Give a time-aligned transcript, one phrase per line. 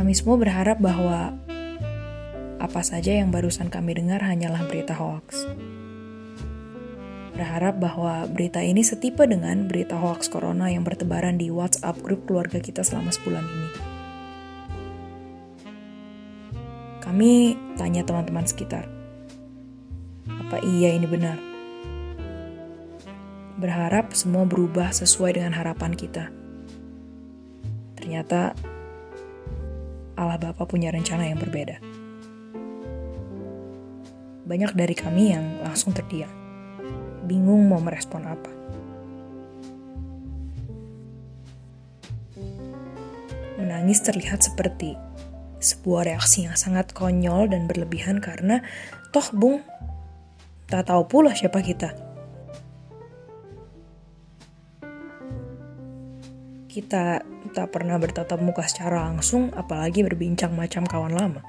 [0.00, 1.36] Kami semua berharap bahwa
[2.56, 5.44] apa saja yang barusan kami dengar hanyalah berita hoax.
[7.36, 12.64] Berharap bahwa berita ini setipe dengan berita hoax corona yang bertebaran di WhatsApp grup keluarga
[12.64, 13.68] kita selama sebulan ini.
[17.04, 17.32] Kami
[17.76, 18.88] tanya teman-teman sekitar,
[20.32, 21.36] apa iya ini benar?
[23.60, 26.32] Berharap semua berubah sesuai dengan harapan kita.
[28.00, 28.56] Ternyata
[30.20, 31.80] Allah Bapa punya rencana yang berbeda.
[34.44, 36.28] Banyak dari kami yang langsung terdiam,
[37.24, 38.52] bingung mau merespon apa.
[43.56, 44.92] Menangis terlihat seperti
[45.56, 48.60] sebuah reaksi yang sangat konyol dan berlebihan karena
[49.16, 49.64] toh bung
[50.68, 51.96] tak tahu pula siapa kita.
[56.68, 61.42] Kita tak pernah bertatap muka secara langsung, apalagi berbincang macam kawan lama.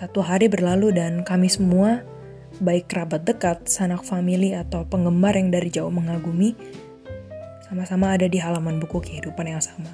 [0.00, 2.00] Satu hari berlalu dan kami semua,
[2.56, 6.56] baik kerabat dekat, sanak famili, atau penggemar yang dari jauh mengagumi,
[7.68, 9.92] sama-sama ada di halaman buku kehidupan yang sama.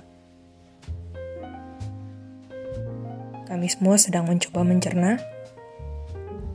[3.51, 5.19] Kami semua sedang mencoba mencerna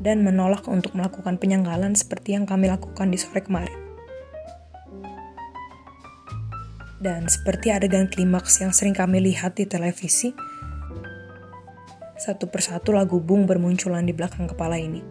[0.01, 3.80] dan menolak untuk melakukan penyanggalan seperti yang kami lakukan di sore kemarin.
[7.01, 10.37] Dan seperti adegan klimaks yang sering kami lihat di televisi,
[12.13, 15.01] satu persatu lagu Bung bermunculan di belakang kepala ini.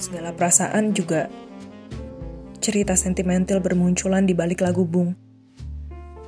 [0.00, 1.28] Segala perasaan juga
[2.64, 5.12] cerita sentimental bermunculan di balik lagu Bung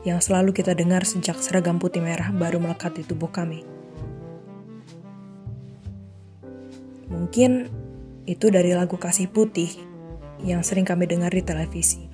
[0.04, 3.64] yang selalu kita dengar sejak seragam putih merah baru melekat di tubuh kami.
[7.08, 7.72] Mungkin
[8.28, 9.85] itu dari lagu Kasih Putih
[10.44, 12.04] yang sering kami dengar di televisi.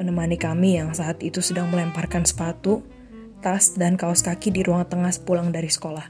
[0.00, 2.80] Menemani kami yang saat itu sedang melemparkan sepatu,
[3.44, 6.08] tas, dan kaos kaki di ruang tengah sepulang dari sekolah.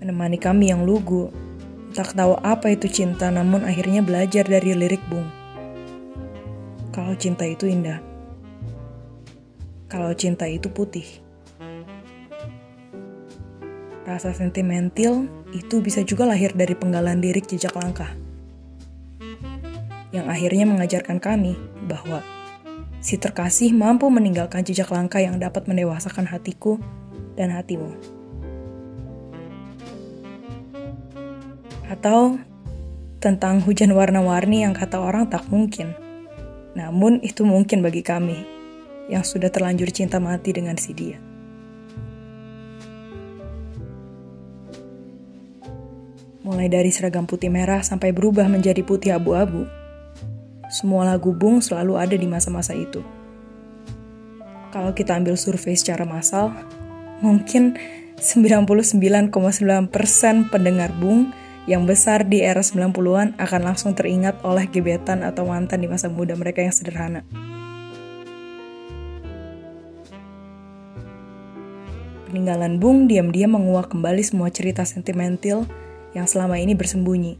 [0.00, 1.28] Menemani kami yang lugu,
[1.92, 5.28] tak tahu apa itu cinta namun akhirnya belajar dari lirik Bung.
[6.96, 8.00] Kalau cinta itu indah.
[9.92, 11.27] Kalau cinta itu putih.
[14.08, 18.08] Rasa sentimental itu bisa juga lahir dari penggalan lirik jejak langkah.
[20.16, 22.24] Yang akhirnya mengajarkan kami bahwa
[23.04, 26.80] si terkasih mampu meninggalkan jejak langkah yang dapat mendewasakan hatiku
[27.36, 27.92] dan hatimu.
[31.92, 32.40] Atau
[33.20, 35.92] tentang hujan warna-warni yang kata orang tak mungkin.
[36.72, 38.40] Namun itu mungkin bagi kami
[39.12, 41.27] yang sudah terlanjur cinta mati dengan si dia.
[46.48, 49.68] Mulai dari seragam putih merah sampai berubah menjadi putih abu-abu.
[50.72, 53.04] Semua lagu Bung selalu ada di masa-masa itu.
[54.72, 56.56] Kalau kita ambil survei secara massal,
[57.20, 57.76] mungkin
[58.16, 59.28] 99,9%
[60.48, 61.36] pendengar Bung
[61.68, 66.32] yang besar di era 90-an akan langsung teringat oleh gebetan atau mantan di masa muda
[66.32, 67.28] mereka yang sederhana.
[72.28, 75.68] Peninggalan Bung diam-diam menguak kembali semua cerita sentimental
[76.16, 77.34] yang selama ini bersembunyi.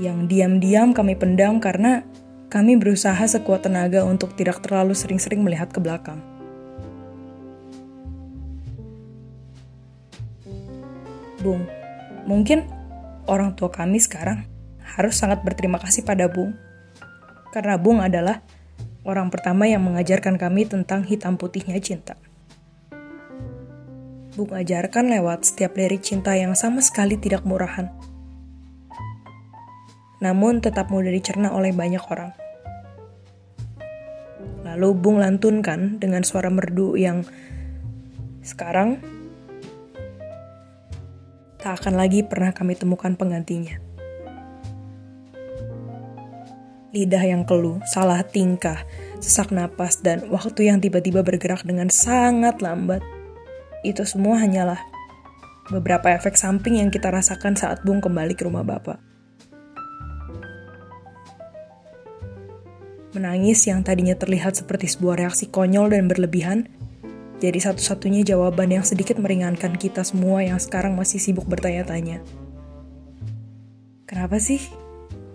[0.00, 2.06] Yang diam-diam kami pendam karena
[2.52, 6.20] kami berusaha sekuat tenaga untuk tidak terlalu sering-sering melihat ke belakang.
[11.42, 11.66] Bung,
[12.28, 12.68] mungkin
[13.26, 14.46] orang tua kami sekarang
[14.78, 16.54] harus sangat berterima kasih pada Bung.
[17.50, 18.44] Karena Bung adalah
[19.02, 22.14] orang pertama yang mengajarkan kami tentang hitam putihnya cinta.
[24.32, 27.92] Bung ajarkan lewat setiap lirik cinta yang sama sekali tidak murahan.
[30.24, 32.32] Namun tetap mudah dicerna oleh banyak orang.
[34.64, 37.28] Lalu Bung lantunkan dengan suara merdu yang
[38.40, 39.04] sekarang
[41.60, 43.76] tak akan lagi pernah kami temukan penggantinya.
[46.96, 48.80] Lidah yang keluh, salah tingkah,
[49.20, 53.04] sesak napas, dan waktu yang tiba-tiba bergerak dengan sangat lambat
[53.82, 54.78] itu semua hanyalah
[55.70, 58.98] beberapa efek samping yang kita rasakan saat Bung kembali ke rumah Bapak.
[63.12, 66.64] Menangis yang tadinya terlihat seperti sebuah reaksi konyol dan berlebihan,
[67.44, 72.24] jadi satu-satunya jawaban yang sedikit meringankan kita semua yang sekarang masih sibuk bertanya-tanya.
[74.08, 74.64] Kenapa sih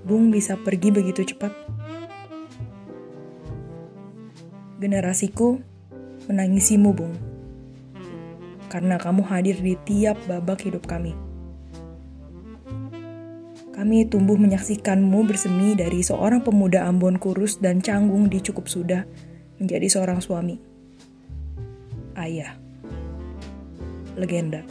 [0.07, 1.53] Bung bisa pergi begitu cepat?
[4.81, 5.61] Generasiku
[6.25, 7.26] menangisimu, Bung
[8.67, 11.15] karena kamu hadir di tiap babak hidup kami.
[13.77, 19.05] Kami tumbuh menyaksikanmu bersemi dari seorang pemuda Ambon kurus dan canggung di cukup sudah
[19.61, 20.57] menjadi seorang suami.
[22.17, 22.57] Ayah.
[24.17, 24.65] Legenda.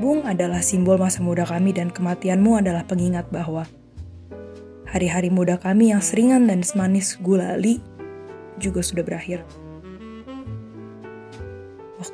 [0.00, 3.68] Bung adalah simbol masa muda kami dan kematianmu adalah pengingat bahwa
[4.88, 7.82] hari-hari muda kami yang seringan dan semanis gulali
[8.56, 9.44] juga sudah berakhir.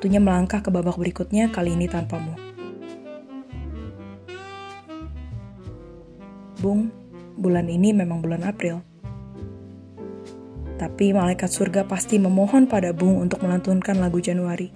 [0.05, 2.37] Waktunya melangkah ke babak berikutnya kali ini tanpamu.
[6.61, 6.93] Bung,
[7.41, 8.85] bulan ini memang bulan April.
[10.77, 14.69] Tapi malaikat surga pasti memohon pada Bung untuk melantunkan lagu Januari.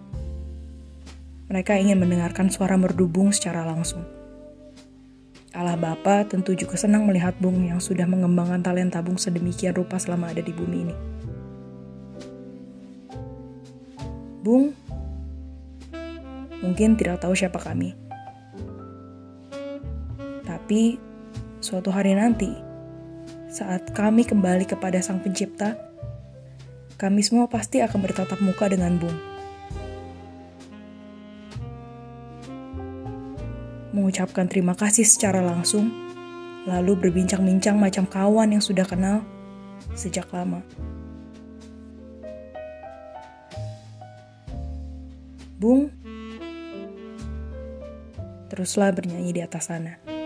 [1.52, 4.08] Mereka ingin mendengarkan suara merdu Bung secara langsung.
[5.52, 10.32] Allah Bapa tentu juga senang melihat Bung yang sudah mengembangkan talenta Bung sedemikian rupa selama
[10.32, 10.96] ada di bumi ini.
[14.40, 14.72] Bung,
[16.62, 17.94] mungkin tidak tahu siapa kami.
[20.46, 20.96] Tapi
[21.60, 22.50] suatu hari nanti,
[23.48, 25.76] saat kami kembali kepada Sang Pencipta,
[26.98, 29.18] kami semua pasti akan bertatap muka dengan Bung.
[33.94, 35.90] Mengucapkan terima kasih secara langsung,
[36.68, 39.24] lalu berbincang-bincang macam kawan yang sudah kenal
[39.94, 40.62] sejak lama.
[45.58, 45.90] Bung,
[48.58, 50.17] teruslah bernyanyi di atas sana.